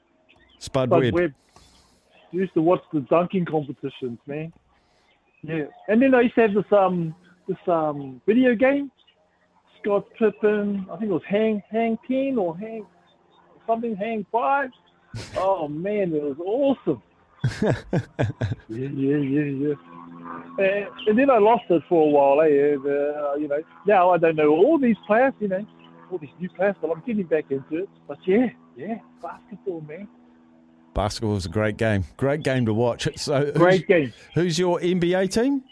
Spud 0.58 0.90
Bud 0.90 1.02
Webb. 1.02 1.14
Webb. 1.14 1.34
Used 2.32 2.54
to 2.54 2.62
watch 2.62 2.82
the 2.92 3.00
dunking 3.00 3.44
competitions, 3.44 4.18
man. 4.26 4.52
Yeah, 5.42 5.64
and 5.88 6.00
then 6.00 6.14
I 6.14 6.22
used 6.22 6.34
to 6.36 6.40
have 6.40 6.54
this 6.54 6.72
um 6.72 7.14
this 7.46 7.58
um 7.68 8.20
video 8.26 8.54
game. 8.54 8.90
Scott 9.80 10.06
Pippen, 10.18 10.86
I 10.90 10.96
think 10.96 11.10
it 11.10 11.12
was 11.12 11.22
Hang 11.28 11.62
Hang 11.70 11.98
Ten 12.08 12.38
or 12.38 12.56
Hang 12.56 12.86
something 13.66 13.96
Hang 13.96 14.26
Five. 14.30 14.70
Oh 15.36 15.68
man, 15.68 16.12
it 16.14 16.22
was 16.22 16.38
awesome. 16.38 17.02
yeah, 17.62 18.88
yeah, 18.88 19.16
yeah, 19.16 19.42
yeah. 19.42 19.74
And, 20.58 20.88
and 21.08 21.18
then 21.18 21.30
I 21.30 21.38
lost 21.38 21.64
it 21.68 21.82
for 21.88 22.02
a 22.02 22.10
while. 22.10 22.40
Eh? 22.40 22.74
And, 22.74 22.86
uh, 22.86 23.34
you 23.34 23.48
know, 23.48 23.62
now 23.86 24.10
I 24.10 24.18
don't 24.18 24.36
know 24.36 24.48
all 24.48 24.78
these 24.78 24.96
players. 25.06 25.34
You 25.40 25.48
know, 25.48 25.66
all 26.10 26.18
these 26.18 26.30
new 26.40 26.48
players, 26.48 26.74
but 26.80 26.90
I'm 26.90 27.02
getting 27.06 27.24
back 27.24 27.50
into 27.50 27.82
it. 27.82 27.88
But 28.08 28.18
yeah, 28.26 28.48
yeah, 28.76 28.98
basketball, 29.22 29.82
man. 29.82 30.08
Basketball 30.94 31.34
was 31.34 31.46
a 31.46 31.50
great 31.50 31.76
game. 31.76 32.04
Great 32.16 32.42
game 32.44 32.66
to 32.66 32.74
watch. 32.74 33.08
So, 33.16 33.50
Great 33.52 33.88
game. 33.88 34.12
who's 34.34 34.56
your 34.58 34.78
NBA 34.78 35.32
team? 35.32 35.64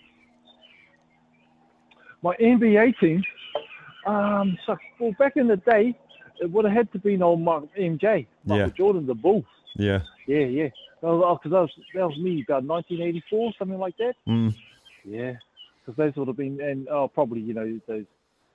my 2.23 2.37
NBA 2.37 2.99
team, 2.99 3.23
um, 4.07 4.57
so, 4.65 4.77
well, 4.99 5.13
back 5.19 5.37
in 5.37 5.49
the 5.49 5.57
day, 5.57 5.95
it 6.43 6.51
would 6.51 6.65
have 6.65 6.75
had 6.75 6.93
to 6.93 6.99
be 6.99 7.21
old 7.23 7.41
Mark 7.41 7.65
MJ, 7.79 8.27
Michael 8.45 8.67
Yeah. 8.67 8.73
Jordan, 8.77 9.07
the 9.07 9.15
Bulls. 9.15 9.45
Yeah. 9.77 10.01
Yeah, 10.27 10.47
yeah. 10.47 10.69
Because 11.01 11.41
that 11.45 11.51
was, 11.51 11.71
that 11.95 12.07
was 12.09 12.19
me 12.19 12.45
about 12.47 12.65
1984, 12.65 13.53
something 13.59 13.79
like 13.79 13.97
that. 13.97 14.15
Mm. 14.29 14.55
Yeah, 15.05 15.35
because 15.81 15.97
those 15.97 16.15
would 16.17 16.29
have 16.29 16.37
been, 16.37 16.61
and 16.61 16.89
oh, 16.89 17.09
probably 17.09 17.41
you 17.41 17.55
know 17.55 17.81
those, 17.89 18.05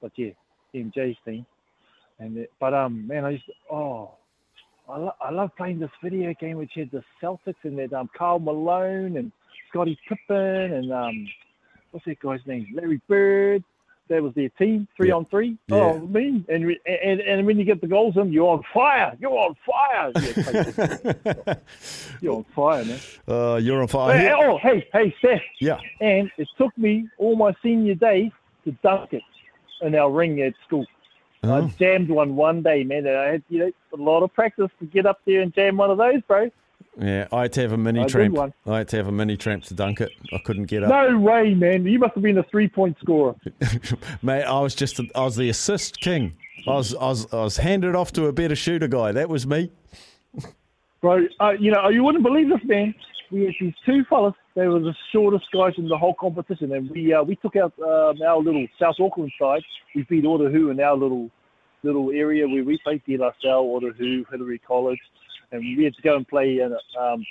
but 0.01 0.11
yeah, 0.15 0.29
MJ's 0.73 1.17
team. 1.25 1.45
And 2.19 2.37
it, 2.37 2.51
but 2.59 2.73
um, 2.73 3.05
man, 3.05 3.25
I 3.25 3.31
used 3.31 3.45
to, 3.47 3.53
oh, 3.69 4.11
I, 4.89 4.97
lo- 4.97 5.15
I 5.19 5.31
love 5.31 5.51
playing 5.57 5.79
this 5.79 5.89
video 6.01 6.33
game 6.39 6.57
which 6.57 6.71
had 6.75 6.89
the 6.91 7.03
Celtics 7.21 7.55
and 7.63 7.77
that 7.79 7.91
um, 7.91 8.09
Karl 8.17 8.39
Malone 8.39 9.17
and 9.17 9.31
Scottie 9.69 9.99
Pippen 10.07 10.35
and 10.73 10.93
um, 10.93 11.27
what's 11.91 12.05
that 12.05 12.19
guy's 12.21 12.39
name? 12.45 12.67
Larry 12.73 13.01
Bird. 13.09 13.63
That 14.09 14.23
was 14.23 14.33
their 14.35 14.49
team, 14.49 14.87
three 14.95 15.09
Yeah. 15.09 15.15
on 15.15 15.25
three. 15.25 15.57
Yeah. 15.67 15.75
Oh, 15.77 15.99
me. 15.99 16.43
And, 16.49 16.75
and 16.85 17.19
and 17.21 17.45
when 17.45 17.57
you 17.57 17.65
get 17.65 17.81
the 17.81 17.87
goals 17.87 18.15
in, 18.17 18.31
you're 18.31 18.47
on 18.49 18.63
fire. 18.73 19.15
You're 19.19 19.31
on 19.37 19.55
fire. 19.65 20.11
Yeah, 21.47 21.55
you're 22.21 22.35
on 22.37 22.45
fire, 22.55 22.85
man. 22.85 22.99
Uh, 23.27 23.55
you're 23.61 23.81
on 23.81 23.87
fire. 23.87 24.17
Hey, 24.17 24.31
oh, 24.33 24.57
hey, 24.57 24.87
hey, 24.93 25.13
Steph. 25.19 25.41
Yeah. 25.59 25.79
And 26.01 26.31
it 26.37 26.47
took 26.57 26.75
me 26.77 27.07
all 27.17 27.35
my 27.35 27.53
senior 27.61 27.95
days 27.95 28.31
to 28.65 28.71
dunk 28.83 29.13
it 29.13 29.21
in 29.81 29.93
our 29.95 30.09
ring 30.11 30.41
at 30.41 30.53
school. 30.65 30.85
Oh. 31.43 31.65
I 31.65 31.67
jammed 31.79 32.09
one 32.09 32.35
one 32.35 32.63
day, 32.63 32.83
man. 32.83 33.05
And 33.05 33.17
I 33.17 33.25
had 33.33 33.43
you 33.49 33.59
know 33.59 33.71
a 33.93 33.97
lot 33.97 34.23
of 34.23 34.33
practice 34.33 34.69
to 34.79 34.85
get 34.85 35.05
up 35.05 35.19
there 35.25 35.41
and 35.41 35.53
jam 35.53 35.77
one 35.77 35.91
of 35.91 35.97
those, 35.97 36.21
bro. 36.27 36.49
Yeah, 36.99 37.27
I 37.31 37.43
had 37.43 37.53
to 37.53 37.61
have 37.61 37.73
a 37.73 37.77
mini 37.77 38.01
I 38.01 38.07
tramp. 38.07 38.37
I 38.65 38.77
had 38.79 38.87
to 38.89 38.97
have 38.97 39.07
a 39.07 39.11
mini 39.11 39.37
tramp 39.37 39.63
to 39.65 39.75
dunk 39.75 40.01
it. 40.01 40.11
I 40.33 40.39
couldn't 40.39 40.65
get 40.65 40.83
up. 40.83 40.89
No 40.89 41.19
way, 41.19 41.53
man. 41.53 41.85
You 41.85 41.99
must 41.99 42.15
have 42.15 42.23
been 42.23 42.39
a 42.39 42.43
three 42.43 42.67
point 42.67 42.97
scorer. 42.99 43.35
Mate, 44.23 44.43
I 44.43 44.59
was 44.59 44.73
just 44.73 44.99
I 45.13 45.21
was 45.21 45.35
the 45.35 45.49
assist 45.49 46.01
king. 46.01 46.35
I 46.67 46.71
was 46.71 46.95
I 46.95 47.05
was 47.05 47.31
I 47.33 47.43
was 47.43 47.57
handed 47.57 47.95
off 47.95 48.13
to 48.13 48.25
a 48.25 48.33
better 48.33 48.55
shooter 48.55 48.87
guy. 48.87 49.11
That 49.11 49.29
was 49.29 49.45
me. 49.45 49.71
Bro, 51.01 51.27
uh, 51.39 51.51
you 51.59 51.71
know, 51.71 51.89
you 51.89 52.03
wouldn't 52.03 52.23
believe 52.23 52.49
this, 52.49 52.63
man. 52.63 52.95
We 53.31 53.45
had 53.45 53.53
these 53.59 53.73
two 53.85 54.03
fellas. 54.09 54.33
They 54.55 54.67
were 54.67 54.79
the 54.79 54.95
shortest 55.11 55.45
guys 55.53 55.73
in 55.77 55.87
the 55.87 55.97
whole 55.97 56.15
competition, 56.15 56.73
and 56.73 56.89
we 56.89 57.13
uh, 57.13 57.21
we 57.21 57.35
took 57.35 57.55
out 57.55 57.73
um, 57.79 58.19
our 58.25 58.39
little 58.39 58.65
South 58.79 58.95
Auckland 58.99 59.31
side. 59.39 59.61
We 59.93 60.03
beat 60.03 60.23
Otahu 60.23 60.71
in 60.71 60.79
our 60.79 60.97
little 60.97 61.29
little 61.83 62.09
area 62.09 62.47
where 62.47 62.63
we 62.63 62.79
played 62.83 63.03
La 63.07 63.31
Salle, 63.41 63.65
Otahu, 63.79 64.25
Hillary 64.31 64.59
College, 64.59 64.99
and 65.51 65.61
we 65.61 65.83
had 65.83 65.95
to 65.95 66.01
go 66.01 66.15
and 66.15 66.27
play 66.27 66.59
in 66.59 66.75
um, 66.99 67.25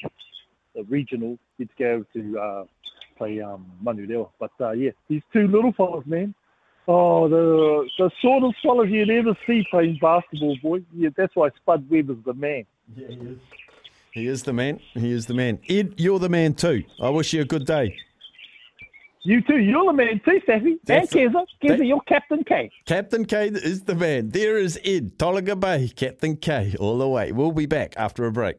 the 0.75 0.85
regional. 0.85 1.39
We 1.59 1.65
had 1.65 1.77
to 1.77 1.83
go 1.83 2.21
to 2.21 2.39
uh, 2.39 2.65
play 3.17 3.41
um, 3.41 3.67
Manurewa. 3.83 4.29
But 4.39 4.53
uh, 4.61 4.73
yeah, 4.73 4.91
these 5.09 5.23
two 5.33 5.49
little 5.49 5.73
fellas, 5.73 6.07
man. 6.07 6.35
Oh, 6.89 7.29
the 7.29 7.89
the 7.99 8.11
shortest 8.23 8.63
fellas 8.63 8.89
you'd 8.91 9.11
ever 9.11 9.37
see 9.47 9.67
playing 9.71 9.99
basketball, 10.01 10.57
boy. 10.63 10.83
Yeah, 10.95 11.11
that's 11.17 11.35
why 11.35 11.51
Spud 11.57 11.89
Webb 11.91 12.11
is 12.11 12.19
the 12.25 12.35
man. 12.35 12.65
Yeah, 12.97 13.09
he 13.09 13.15
is. 13.15 13.39
He 14.13 14.27
is 14.29 14.43
the 14.45 14.53
man. 14.53 14.81
He 14.95 15.13
is 15.13 15.27
the 15.27 15.35
man. 15.35 15.59
Ed, 15.69 15.95
you're 15.99 16.19
the 16.19 16.31
man 16.31 16.55
too. 16.55 16.85
I 17.03 17.11
wish 17.11 17.35
you 17.35 17.43
a 17.43 17.45
good 17.45 17.67
day. 17.67 17.95
You 19.27 19.41
too. 19.41 19.59
You're 19.59 19.87
the 19.87 19.93
man 19.93 20.21
too, 20.25 20.41
Staffy. 20.45 20.79
And 20.89 21.11
Keza. 21.11 21.45
Keza, 21.61 21.85
you're 21.85 22.01
Captain 22.03 22.45
K. 22.45 22.71
Captain 22.85 23.25
K 23.25 23.49
is 23.49 23.83
the 23.83 23.97
man. 23.97 24.29
There 24.29 24.57
is 24.57 24.79
Ed, 24.85 25.19
Tolaga 25.19 25.59
Bay, 25.59 25.89
Captain 25.89 26.37
K, 26.37 26.77
all 26.79 26.99
the 26.99 27.09
way. 27.09 27.33
We'll 27.33 27.51
be 27.51 27.67
back 27.67 27.95
after 27.97 28.25
a 28.27 28.31
break. 28.31 28.59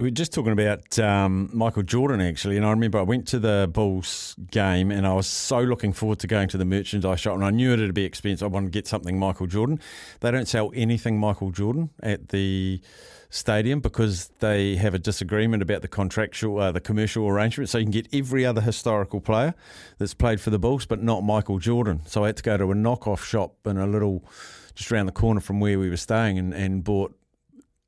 We 0.00 0.06
were 0.06 0.10
just 0.12 0.32
talking 0.32 0.52
about 0.52 0.98
um, 0.98 1.50
Michael 1.52 1.82
Jordan, 1.82 2.22
actually, 2.22 2.56
and 2.56 2.64
I 2.64 2.70
remember 2.70 2.98
I 2.98 3.02
went 3.02 3.28
to 3.28 3.38
the 3.38 3.68
Bulls 3.70 4.34
game 4.50 4.90
and 4.90 5.06
I 5.06 5.12
was 5.12 5.26
so 5.26 5.60
looking 5.60 5.92
forward 5.92 6.20
to 6.20 6.26
going 6.26 6.48
to 6.48 6.56
the 6.56 6.64
merchandise 6.64 7.20
shop, 7.20 7.34
and 7.34 7.44
I 7.44 7.50
knew 7.50 7.74
it'd 7.74 7.92
be 7.92 8.06
expensive. 8.06 8.46
I 8.46 8.48
wanted 8.48 8.68
to 8.68 8.70
get 8.70 8.86
something 8.86 9.18
Michael 9.18 9.46
Jordan. 9.46 9.78
They 10.20 10.30
don't 10.30 10.48
sell 10.48 10.72
anything 10.74 11.18
Michael 11.18 11.50
Jordan 11.50 11.90
at 12.02 12.30
the 12.30 12.80
stadium 13.28 13.80
because 13.80 14.28
they 14.38 14.76
have 14.76 14.94
a 14.94 14.98
disagreement 14.98 15.62
about 15.62 15.82
the 15.82 15.88
contractual, 15.88 16.58
uh, 16.58 16.72
the 16.72 16.80
commercial 16.80 17.28
arrangement. 17.28 17.68
So 17.68 17.76
you 17.76 17.84
can 17.84 17.92
get 17.92 18.08
every 18.10 18.46
other 18.46 18.62
historical 18.62 19.20
player 19.20 19.54
that's 19.98 20.14
played 20.14 20.40
for 20.40 20.48
the 20.48 20.58
Bulls, 20.58 20.86
but 20.86 21.02
not 21.02 21.24
Michael 21.24 21.58
Jordan. 21.58 22.00
So 22.06 22.24
I 22.24 22.28
had 22.28 22.38
to 22.38 22.42
go 22.42 22.56
to 22.56 22.72
a 22.72 22.74
knockoff 22.74 23.22
shop 23.22 23.54
in 23.66 23.76
a 23.76 23.86
little, 23.86 24.24
just 24.74 24.90
around 24.90 25.06
the 25.06 25.12
corner 25.12 25.40
from 25.40 25.60
where 25.60 25.78
we 25.78 25.90
were 25.90 25.98
staying, 25.98 26.38
and, 26.38 26.54
and 26.54 26.82
bought. 26.82 27.14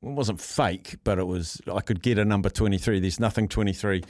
It 0.03 0.09
wasn't 0.09 0.41
fake, 0.41 0.97
but 1.03 1.17
it 1.17 1.27
was. 1.27 1.61
I 1.71 1.79
could 1.79 2.01
get 2.01 2.17
a 2.17 2.25
number 2.25 2.49
twenty 2.49 2.77
three. 2.77 2.99
There's 2.99 3.19
nothing 3.19 3.47
twenty 3.47 3.73
three 3.73 4.03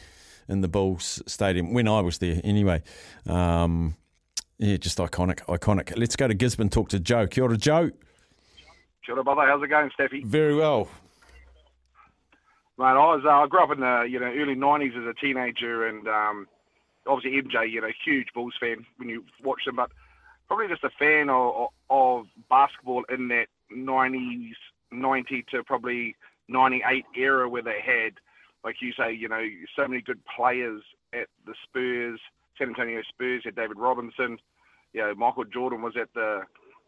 in 0.49 0.61
the 0.61 0.67
Bulls 0.67 1.21
stadium 1.27 1.73
when 1.73 1.87
I 1.87 2.01
was 2.01 2.17
there. 2.17 2.41
Anyway, 2.43 2.81
um, 3.27 3.95
yeah, 4.57 4.77
just 4.77 4.97
iconic, 4.97 5.39
iconic. 5.45 5.95
Let's 5.97 6.15
go 6.15 6.27
to 6.27 6.33
Gisborne. 6.33 6.69
Talk 6.69 6.89
to 6.89 6.99
Joe. 6.99 7.27
Kia 7.27 7.43
ora, 7.43 7.57
Joe. 7.57 7.91
Kia 9.05 9.15
ora, 9.15 9.23
brother. 9.23 9.43
How's 9.45 9.63
it 9.63 9.67
going, 9.67 9.91
Steffi? 9.97 10.25
Very 10.25 10.55
well. 10.55 10.87
Mate, 12.77 12.85
I 12.85 12.93
was 12.93 13.21
uh, 13.23 13.29
I 13.29 13.47
grew 13.47 13.63
up 13.63 13.71
in 13.71 13.81
the 13.81 14.07
you 14.09 14.19
know 14.19 14.25
early 14.25 14.55
'90s 14.55 14.97
as 14.97 15.07
a 15.07 15.13
teenager, 15.13 15.85
and 15.87 16.07
um, 16.07 16.47
obviously 17.05 17.39
MJ, 17.39 17.69
you 17.69 17.81
know, 17.81 17.91
huge 18.03 18.27
Bulls 18.33 18.55
fan 18.59 18.85
when 18.97 19.09
you 19.09 19.23
watch 19.43 19.61
them, 19.65 19.75
but 19.75 19.91
probably 20.47 20.67
just 20.67 20.83
a 20.83 20.89
fan 20.97 21.29
of, 21.29 21.67
of 21.89 22.25
basketball 22.49 23.03
in 23.09 23.27
that 23.27 23.45
'90s, 23.71 24.53
'90 24.93 25.45
to 25.51 25.63
probably 25.63 26.15
'98 26.47 27.05
era 27.15 27.47
where 27.49 27.61
they 27.61 27.79
had, 27.85 28.13
like 28.63 28.75
you 28.81 28.93
say, 28.93 29.11
you 29.13 29.27
know, 29.29 29.43
so 29.75 29.87
many 29.87 30.01
good 30.01 30.19
players 30.25 30.81
at 31.13 31.27
the 31.45 31.53
Spurs, 31.63 32.19
San 32.57 32.69
Antonio 32.69 33.01
Spurs. 33.07 33.43
Had 33.45 33.55
David 33.55 33.77
Robinson, 33.77 34.37
you 34.93 35.01
know, 35.01 35.13
Michael 35.15 35.45
Jordan 35.45 35.81
was 35.81 35.95
at 35.99 36.13
the 36.13 36.41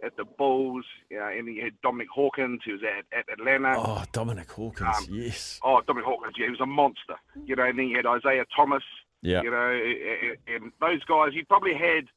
at 0.03 0.17
the 0.17 0.25
Bulls, 0.25 0.83
you 1.09 1.17
know, 1.17 1.27
and 1.27 1.47
you 1.47 1.63
had 1.63 1.79
Dominic 1.81 2.09
Hawkins, 2.13 2.61
who 2.65 2.73
was 2.73 2.81
at, 2.83 3.17
at 3.17 3.25
Atlanta. 3.31 3.75
Oh, 3.77 4.03
Dominic 4.11 4.51
Hawkins. 4.51 4.97
Um, 4.97 5.05
yes. 5.09 5.57
Oh, 5.63 5.81
Dominic 5.87 6.05
Hawkins, 6.05 6.35
yeah, 6.37 6.45
he 6.47 6.51
was 6.51 6.59
a 6.59 6.65
monster. 6.65 7.15
You 7.45 7.55
know, 7.55 7.63
and 7.63 7.79
then 7.79 7.87
you 7.87 7.95
had 7.95 8.05
Isiah 8.17 8.43
Thomas. 8.55 8.83
Yeah. 9.21 9.41
You 9.41 9.51
know, 9.51 9.71
and- 9.71 10.37
and 10.63 10.71
those 10.81 11.03
guys, 11.05 11.33
you 11.33 11.45
probably 11.45 11.73
had 11.75 12.07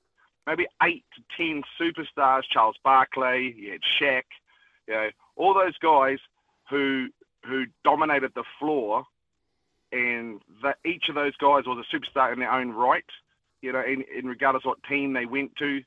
maybe 0.46 0.66
eight 0.82 1.04
to 1.14 1.22
ten 1.36 1.62
superstars. 1.80 2.42
Charles 2.50 2.76
Barkley, 2.82 3.54
you 3.56 3.70
had 3.72 3.80
Shaq. 3.82 4.22
You 4.88 4.94
know, 4.94 5.08
all 5.38 5.54
those 5.54 5.76
guys 5.78 6.18
who 6.68 7.08
who 7.46 7.64
dominated 7.84 8.32
the 8.34 8.44
floor, 8.58 9.04
and 9.92 10.40
that 10.62 10.76
each 10.84 11.04
of 11.08 11.14
those 11.14 11.36
guys 11.36 11.64
was 11.66 11.82
a 11.82 11.96
superstar 11.96 12.32
in 12.32 12.40
their 12.40 12.52
own 12.52 12.70
right. 12.72 13.04
You 13.62 13.72
know, 13.72 13.82
in, 13.82 14.04
in 14.16 14.26
regardless 14.26 14.64
what 14.64 14.82
team 14.88 15.12
they 15.12 15.26
went 15.26 15.56
to. 15.56 15.82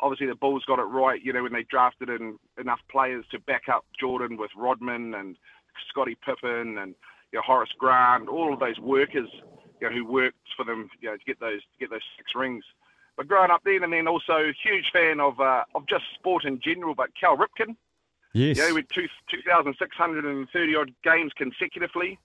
Obviously, 0.00 0.26
the 0.26 0.34
Bulls 0.34 0.64
got 0.66 0.80
it 0.80 0.82
right. 0.82 1.22
You 1.22 1.32
know, 1.32 1.42
when 1.42 1.52
they 1.52 1.64
drafted 1.64 2.08
in 2.08 2.38
enough 2.58 2.80
players 2.90 3.24
to 3.30 3.38
back 3.40 3.68
up 3.72 3.84
Jordan 4.00 4.36
with 4.36 4.50
Rodman 4.56 5.14
and 5.14 5.36
Scottie 5.88 6.16
Pippen 6.24 6.78
and 6.78 6.94
you 7.32 7.38
know, 7.38 7.42
Horace 7.44 7.70
Grant, 7.78 8.28
all 8.28 8.52
of 8.52 8.58
those 8.58 8.78
workers, 8.80 9.28
you 9.80 9.88
know, 9.88 9.94
who 9.94 10.04
worked 10.04 10.36
for 10.56 10.64
them, 10.64 10.88
you 11.00 11.10
know, 11.10 11.16
to 11.16 11.24
get 11.24 11.38
those 11.38 11.60
to 11.60 11.78
get 11.78 11.90
those 11.90 12.00
six 12.16 12.32
rings. 12.34 12.64
But 13.16 13.28
growing 13.28 13.50
up 13.50 13.60
then, 13.64 13.84
and 13.84 13.92
then 13.92 14.08
also 14.08 14.52
huge 14.62 14.90
fan 14.92 15.20
of 15.20 15.38
uh, 15.40 15.64
of 15.74 15.86
just 15.86 16.04
sport 16.14 16.44
in 16.44 16.60
general. 16.60 16.94
But 16.94 17.10
Cal 17.18 17.36
Ripken, 17.36 17.76
Yes. 18.32 18.56
you 18.56 18.68
know, 18.68 18.74
with 18.74 18.88
two, 18.88 19.08
2,630 19.30 20.76
odd 20.76 20.92
games 21.04 21.32
consecutively. 21.36 22.18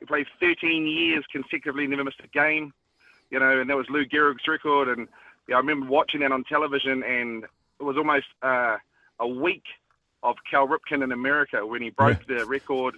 He 0.00 0.06
played 0.06 0.26
13 0.38 0.86
years 0.86 1.24
consecutively, 1.32 1.86
never 1.86 2.04
missed 2.04 2.20
a 2.22 2.28
game. 2.28 2.72
You 3.30 3.40
know, 3.40 3.60
and 3.60 3.68
that 3.70 3.76
was 3.76 3.86
Lou 3.88 4.04
Gehrig's 4.04 4.46
record. 4.46 4.88
And 4.88 5.08
yeah, 5.48 5.56
I 5.56 5.58
remember 5.58 5.86
watching 5.86 6.20
that 6.20 6.32
on 6.32 6.44
television, 6.44 7.02
and 7.02 7.44
it 7.80 7.82
was 7.82 7.96
almost 7.96 8.26
uh, 8.42 8.76
a 9.18 9.26
week 9.26 9.64
of 10.22 10.36
Cal 10.48 10.68
Ripken 10.68 11.02
in 11.02 11.12
America 11.12 11.66
when 11.66 11.82
he 11.82 11.90
broke 11.90 12.26
the 12.26 12.44
record. 12.46 12.96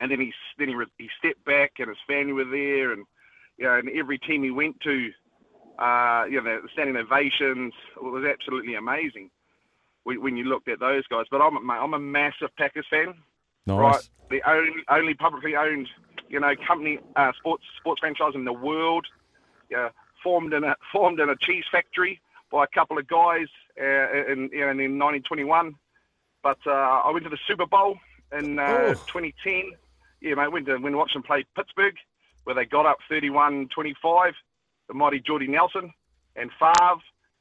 And 0.00 0.10
then 0.10 0.20
he 0.20 0.32
then 0.58 0.68
he, 0.68 0.74
he 0.98 1.08
stepped 1.18 1.44
back, 1.44 1.74
and 1.78 1.88
his 1.88 1.98
family 2.06 2.32
were 2.32 2.44
there, 2.44 2.92
and 2.92 3.06
you 3.56 3.64
know, 3.64 3.78
and 3.78 3.88
every 3.90 4.18
team 4.18 4.42
he 4.42 4.50
went 4.50 4.80
to, 4.80 5.10
uh, 5.78 6.24
you 6.28 6.42
know, 6.42 6.60
the 6.60 6.68
standing 6.72 6.96
ovations 6.96 7.72
it 7.96 8.02
was 8.02 8.24
absolutely 8.24 8.74
amazing 8.74 9.30
when, 10.04 10.22
when 10.22 10.36
you 10.36 10.44
looked 10.44 10.68
at 10.68 10.80
those 10.80 11.06
guys. 11.08 11.26
But 11.30 11.42
I'm 11.42 11.56
a, 11.56 11.60
mate, 11.60 11.78
I'm 11.80 11.94
a 11.94 11.98
massive 11.98 12.54
Packers 12.56 12.86
fan. 12.88 13.14
Nice. 13.66 13.78
Right, 13.78 14.08
the 14.30 14.42
only, 14.50 14.72
only 14.90 15.14
publicly 15.14 15.56
owned, 15.56 15.88
you 16.28 16.38
know, 16.40 16.54
company 16.66 16.98
uh, 17.16 17.32
sports 17.38 17.64
sports 17.78 18.00
franchise 18.00 18.32
in 18.34 18.44
the 18.44 18.52
world. 18.52 19.06
Yeah, 19.70 19.88
formed 20.22 20.52
in 20.52 20.64
a 20.64 20.76
formed 20.92 21.20
in 21.20 21.28
a 21.30 21.36
cheese 21.36 21.64
factory 21.72 22.20
by 22.52 22.64
a 22.64 22.66
couple 22.68 22.98
of 22.98 23.06
guys 23.08 23.48
uh, 23.80 24.30
in 24.30 24.50
you 24.52 24.60
know, 24.60 24.70
in 24.70 24.98
1921. 24.98 25.74
But 26.42 26.58
uh, 26.66 26.70
I 26.70 27.10
went 27.10 27.24
to 27.24 27.30
the 27.30 27.38
Super 27.48 27.66
Bowl 27.66 27.96
in 28.36 28.58
uh, 28.58 28.62
Oh. 28.68 28.94
2010. 28.94 29.72
Yeah, 30.20 30.34
mate, 30.34 30.52
went 30.52 30.66
to 30.66 30.76
went 30.76 30.92
to 30.92 30.98
watch 30.98 31.12
them 31.14 31.22
play 31.22 31.44
Pittsburgh, 31.56 31.94
where 32.44 32.54
they 32.54 32.64
got 32.66 32.84
up 32.86 32.98
31-25. 33.10 34.32
The 34.88 34.94
mighty 34.94 35.20
Jordy 35.20 35.46
Nelson 35.46 35.92
and 36.36 36.50
Favre, 36.58 37.00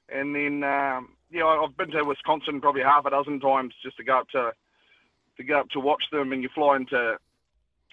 and 0.10 0.34
then 0.36 0.64
um, 0.64 1.10
yeah, 1.34 1.46
I've 1.46 1.76
been 1.76 1.90
to 1.92 2.04
Wisconsin 2.04 2.62
probably 2.62 2.84
half 2.84 3.06
a 3.06 3.10
dozen 3.10 3.40
times 3.40 3.74
just 3.82 3.98
to 3.98 4.04
go 4.04 4.20
up 4.20 4.30
to 4.30 4.52
to 5.38 5.44
go 5.44 5.60
up 5.60 5.70
to 5.72 5.80
watch 5.80 6.04
them, 6.12 6.32
and 6.32 6.44
you 6.44 6.50
fly 6.54 6.76
into 6.76 7.18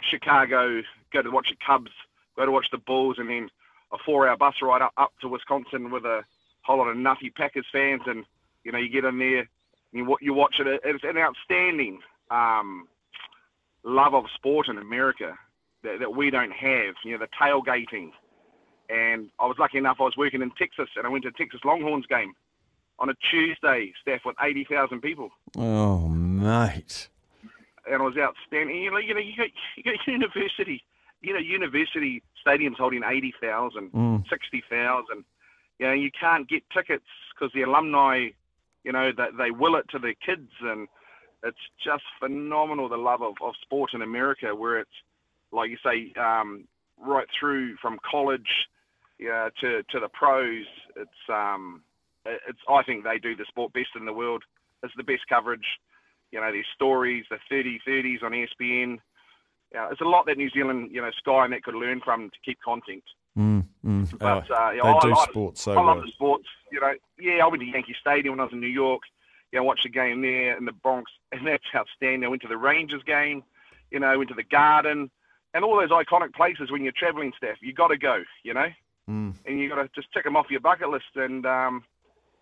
Chicago, 0.03 0.83
go 1.11 1.23
to 1.23 1.31
watch 1.31 1.49
the 1.49 1.57
Cubs, 1.67 1.91
go 2.37 2.45
to 2.45 2.53
watch 2.53 2.67
the 2.71 2.77
Bulls, 2.77 3.17
and 3.19 3.31
then 3.31 3.49
a 3.93 3.99
four-hour 4.05 4.37
bus 4.37 4.57
ride 4.61 4.83
up, 4.83 4.93
up 4.99 5.13
to 5.23 5.29
Wisconsin 5.29 5.91
with 5.91 6.05
a 6.05 6.23
whole 6.63 6.79
lot 6.79 6.89
of 6.89 6.99
nutty 6.99 7.31
Packers 7.31 7.67
fans, 7.73 8.03
and 8.07 8.27
you 8.63 8.73
know 8.73 8.79
you 8.79 8.91
get 8.91 9.07
in 9.07 9.19
there, 9.19 9.39
and 9.39 9.49
you 9.95 10.17
you 10.21 10.35
watch 10.35 10.57
it. 10.61 10.81
It's 10.85 11.05
an 11.05 11.17
outstanding 11.17 12.01
um, 12.31 12.89
love 13.85 14.15
of 14.15 14.25
sport 14.35 14.69
in 14.69 14.77
America 14.77 15.35
that, 15.83 15.99
that 16.01 16.15
we 16.15 16.29
don't 16.29 16.53
have. 16.53 16.95
You 17.07 17.13
know 17.13 17.25
the 17.25 17.29
tailgating, 17.41 18.11
and 18.91 19.31
I 19.39 19.47
was 19.47 19.57
lucky 19.59 19.79
enough. 19.79 19.97
I 19.99 20.05
was 20.05 20.19
working 20.19 20.43
in 20.43 20.51
Texas, 20.59 20.91
and 20.95 21.07
I 21.07 21.09
went 21.09 21.23
to 21.23 21.31
a 21.31 21.33
Texas 21.33 21.61
Longhorns 21.65 22.05
game 22.05 22.35
on 23.01 23.09
a 23.09 23.15
Tuesday, 23.31 23.93
staff 24.01 24.21
with 24.25 24.37
80,000 24.41 25.01
people. 25.01 25.31
Oh, 25.57 26.07
mate. 26.09 27.09
And 27.87 27.95
it 27.95 28.05
was 28.05 28.17
outstanding. 28.19 28.77
You 28.77 28.91
know, 28.91 28.99
you 28.99 29.15
know, 29.15 29.21
you 29.21 29.35
got, 29.37 29.49
you 29.77 29.83
got 29.83 30.07
university, 30.07 30.85
you 31.23 31.33
know, 31.33 31.39
university 31.39 32.23
stadiums 32.47 32.77
holding 32.77 33.03
80,000, 33.05 33.91
Mm. 33.93 34.29
60,000. 34.29 35.25
You 35.79 35.87
know, 35.87 35.93
you 35.95 36.11
can't 36.19 36.47
get 36.47 36.63
tickets 36.71 37.07
because 37.35 37.53
the 37.55 37.63
alumni, 37.63 38.29
you 38.85 38.93
know, 38.93 39.13
they, 39.17 39.29
they 39.37 39.51
will 39.51 39.77
it 39.77 39.89
to 39.91 39.99
their 39.99 40.15
kids. 40.15 40.51
And 40.61 40.87
it's 41.43 41.57
just 41.83 42.05
phenomenal, 42.21 42.91
the 42.91 42.99
love 42.99 43.23
of, 43.23 43.35
of 43.41 43.55
sport 43.63 43.95
in 43.95 44.03
America, 44.03 44.55
where 44.55 44.79
it's, 44.79 44.91
like 45.53 45.71
you 45.71 45.79
say, 45.83 46.13
um, 46.21 46.65
right 46.99 47.27
through 47.39 47.77
from 47.77 47.99
college 48.09 48.69
yeah, 49.19 49.49
to, 49.63 49.83
to 49.85 50.01
the 50.01 50.09
pros. 50.09 50.67
It's, 50.97 51.11
um, 51.31 51.83
it's, 52.27 52.59
I 52.69 52.83
think 52.83 53.05
they 53.05 53.19
do 53.19 53.37
the 53.37 53.45
sport 53.49 53.73
best 53.73 53.91
in 53.99 54.05
the 54.07 54.13
world. 54.13 54.43
It's 54.83 54.95
the 54.97 55.03
best 55.05 55.23
coverage. 55.29 55.67
You 56.33 56.41
know, 56.41 56.53
these 56.53 56.65
stories, 56.75 57.25
the 57.31 57.39
30 57.49 57.81
30s 57.87 58.23
on 58.23 58.33
ESPN. 58.33 58.99
Yeah, 59.73 59.89
it's 59.91 60.01
a 60.01 60.05
lot 60.05 60.27
that 60.27 60.37
New 60.37 60.51
Zealand, 60.51 60.91
you 60.93 61.01
know, 61.01 61.11
Sky 61.19 61.45
and 61.45 61.53
that 61.53 61.63
could 61.63 61.75
learn 61.75 62.01
from 62.05 62.31
to 62.31 62.37
keep 62.45 62.59
content. 62.61 63.05
Mm, 63.39 63.65
mm. 63.85 64.19
But 64.19 64.51
uh, 64.51 64.73
they 64.73 64.81
I, 64.81 64.99
do 65.01 65.15
I, 65.15 65.25
sport 65.31 65.59
so 65.59 65.73
I 65.73 65.77
love 65.77 65.99
well. 65.99 66.01
the 66.07 66.13
sports. 66.13 66.49
You 66.73 66.81
know, 66.81 66.93
yeah, 67.21 67.45
I 67.45 67.47
went 67.47 67.63
to 67.63 67.69
Yankee 67.69 67.95
Stadium 68.01 68.33
when 68.33 68.41
I 68.41 68.45
was 68.45 68.53
in 68.53 68.61
New 68.61 68.67
York. 68.67 69.03
You 69.53 69.59
know, 69.59 69.65
watched 69.65 69.85
the 69.85 69.89
game 69.91 70.23
there 70.23 70.57
in 70.57 70.65
the 70.65 70.73
Bronx, 70.73 71.11
and 71.33 71.47
that's 71.47 71.65
outstanding. 71.75 72.25
I 72.25 72.29
went 72.29 72.43
to 72.43 72.49
the 72.49 72.57
Rangers 72.57 73.03
game. 73.05 73.43
You 73.91 74.01
know, 74.01 74.17
went 74.19 74.31
to 74.31 74.37
the 74.37 74.45
Garden, 74.45 75.11
and 75.55 75.65
all 75.65 75.77
those 75.77 75.91
iconic 75.91 76.33
places 76.35 76.71
when 76.71 76.83
you're 76.83 76.93
traveling, 76.97 77.33
Steph. 77.37 77.57
You 77.61 77.73
got 77.73 77.89
to 77.89 77.99
go. 77.99 78.23
You 78.45 78.55
know, 78.55 78.67
Mm. 79.09 79.35
and 79.45 79.59
you 79.59 79.69
got 79.69 79.77
to 79.83 79.89
just 79.95 80.13
tick 80.13 80.23
them 80.23 80.37
off 80.37 80.51
your 80.51 80.61
bucket 80.61 80.89
list. 80.89 81.17
And 81.17 81.45
um, 81.45 81.83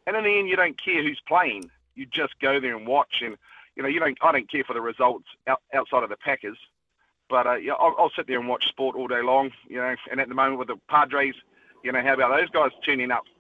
and 0.08 0.16
in 0.16 0.24
the 0.24 0.38
end, 0.38 0.48
you 0.48 0.56
don't 0.56 0.82
care 0.82 1.02
who's 1.02 1.20
playing. 1.28 1.70
You 1.94 2.06
just 2.06 2.38
go 2.40 2.58
there 2.58 2.74
and 2.74 2.86
watch. 2.86 3.22
And 3.22 3.36
you 3.76 3.82
know, 3.82 3.88
you 3.88 4.00
don't. 4.00 4.16
I 4.22 4.32
don't 4.32 4.50
care 4.50 4.64
for 4.64 4.72
the 4.72 4.80
results 4.80 5.26
out, 5.46 5.60
outside 5.74 6.02
of 6.02 6.08
the 6.08 6.16
Packers. 6.16 6.56
But 7.28 7.46
uh, 7.46 7.56
yeah, 7.56 7.74
I'll, 7.74 7.94
I'll 7.98 8.12
sit 8.16 8.26
there 8.26 8.38
and 8.38 8.48
watch 8.48 8.68
sport 8.68 8.96
all 8.96 9.06
day 9.06 9.20
long. 9.22 9.50
You 9.68 9.76
know, 9.76 9.94
and 10.10 10.18
at 10.18 10.28
the 10.28 10.34
moment 10.34 10.58
with 10.58 10.68
the 10.68 10.80
Padres, 10.88 11.34
you 11.84 11.92
know, 11.92 12.00
how 12.02 12.14
about 12.14 12.34
those 12.34 12.48
guys 12.48 12.70
tuning 12.84 13.10
up? 13.10 13.24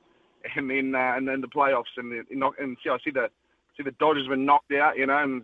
And 0.54 0.70
then 0.70 0.94
uh, 0.94 1.14
and 1.16 1.26
then 1.26 1.40
the 1.40 1.48
playoffs 1.48 1.96
and 1.96 2.12
the, 2.12 2.52
and, 2.60 2.76
see, 2.82 2.88
I 2.88 2.98
see 3.04 3.10
the 3.10 3.28
see 3.76 3.82
the 3.82 3.90
Dodgers 3.90 4.28
been 4.28 4.44
knocked 4.44 4.72
out. 4.72 4.96
You 4.96 5.06
know, 5.06 5.18
and 5.18 5.42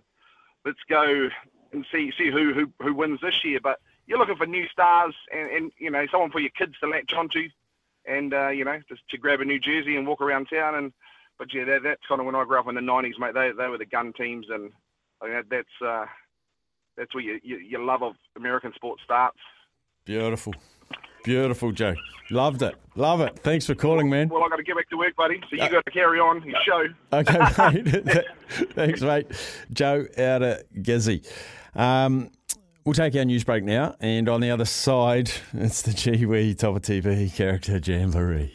let's 0.65 0.79
go 0.89 1.29
and 1.73 1.85
see 1.91 2.13
see 2.17 2.31
who 2.31 2.55
who, 2.55 2.71
who 2.81 2.95
wins 2.95 3.21
this 3.21 3.45
year. 3.45 3.59
But 3.61 3.81
you're 4.07 4.19
looking 4.19 4.37
for 4.37 4.47
new 4.47 4.69
stars 4.69 5.15
and, 5.33 5.51
and 5.51 5.73
you 5.79 5.91
know 5.91 6.07
someone 6.11 6.31
for 6.31 6.39
your 6.39 6.51
kids 6.51 6.75
to 6.81 6.87
latch 6.87 7.13
onto, 7.13 7.49
and 8.07 8.33
uh, 8.33 8.49
you 8.49 8.65
know 8.65 8.81
just 8.89 9.03
to 9.11 9.19
grab 9.19 9.41
a 9.41 9.45
new 9.45 9.59
jersey 9.59 9.97
and 9.97 10.07
walk 10.07 10.21
around 10.21 10.47
town. 10.47 10.77
And 10.77 10.93
but 11.39 11.49
yeah, 11.53 11.65
that, 11.65 11.81
that's 11.83 12.03
kind 12.09 12.21
of 12.21 12.27
when 12.27 12.35
I 12.35 12.45
grew 12.45 12.59
up 12.59 12.69
in 12.69 12.75
the 12.75 12.81
'90s, 12.81 13.19
mate. 13.19 13.35
They 13.35 13.51
they 13.57 13.69
were 13.69 13.79
the 13.79 13.87
gun 13.87 14.13
teams, 14.13 14.47
and 14.51 14.71
I 15.21 15.27
mean, 15.27 15.43
that's 15.51 15.69
uh, 15.85 16.07
that's 16.97 17.15
where 17.15 17.25
your, 17.25 17.39
your 17.43 17.61
your 17.61 17.81
love 17.81 18.03
of 18.03 18.15
American 18.37 18.73
sport 18.75 19.01
starts. 19.05 19.39
Beautiful. 20.05 20.55
Beautiful, 21.25 21.73
Joe. 21.73 21.95
Loved 22.31 22.61
it. 22.63 22.75
Love 22.97 23.23
it. 23.23 23.39
Thanks 23.39 23.65
for 23.65 23.75
calling, 23.75 24.11
man. 24.11 24.29
Well, 24.29 24.45
I 24.45 24.49
got 24.51 24.57
to 24.57 24.63
get 24.63 24.77
back 24.77 24.91
to 24.91 24.99
work, 24.99 25.17
buddy. 25.17 25.41
So 25.49 25.57
you 25.57 25.71
got 25.71 25.85
to 25.87 25.91
carry 25.91 26.21
on 26.21 26.43
your 26.43 26.59
show. 26.65 26.85
Okay, 27.15 27.39
mate. 27.39 28.25
Thanks, 28.75 29.01
mate. 29.01 29.27
Joe 29.73 30.05
out 30.19 30.43
of 30.43 30.63
Gizzy. 30.75 31.27
Um, 31.75 32.31
we'll 32.85 32.93
take 32.93 33.17
our 33.17 33.25
news 33.25 33.43
break 33.45 33.65
now, 33.65 33.97
and 34.01 34.29
on 34.29 34.41
the 34.41 34.51
other 34.51 34.67
side, 34.67 35.31
it's 35.55 35.81
the 35.81 35.95
Kiwi 35.95 36.55
Top 36.55 36.77
of 36.77 36.83
TV 36.83 37.35
character 37.35 37.81
Jamboree. 37.83 38.55